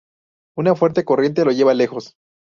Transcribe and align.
Una 0.57 0.73
fuerte 0.73 1.05
corriente 1.05 1.45
lo 1.45 1.51
lleva 1.51 1.75
lejos. 1.75 2.15